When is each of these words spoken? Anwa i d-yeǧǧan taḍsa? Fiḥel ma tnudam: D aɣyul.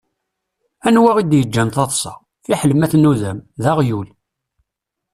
Anwa 0.87 1.11
i 1.21 1.23
d-yeǧǧan 1.23 1.69
taḍsa? 1.75 2.13
Fiḥel 2.45 2.71
ma 2.75 2.87
tnudam: 2.91 3.37
D 3.61 3.63
aɣyul. 3.71 4.07